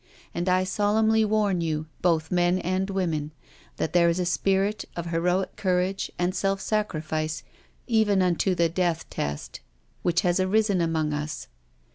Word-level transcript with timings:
And 0.33 0.49
I 0.49 0.63
solemnly 0.63 1.23
warn 1.23 1.61
you, 1.61 1.85
both 2.01 2.31
men 2.31 2.57
and 2.57 2.89
women, 2.89 3.29
that 3.77 3.93
there 3.93 4.09
is 4.09 4.17
a 4.19 4.25
spirit 4.25 4.83
of 4.95 5.05
heroic 5.05 5.55
courage 5.57 6.11
and 6.17 6.33
self 6.33 6.59
sacri 6.59 7.01
fice, 7.03 7.43
even 7.85 8.19
unto 8.23 8.55
the 8.55 8.67
death 8.67 9.07
test, 9.11 9.59
which 10.01 10.21
has 10.21 10.39
arisen 10.39 10.81
among 10.81 11.13
us." 11.13 11.49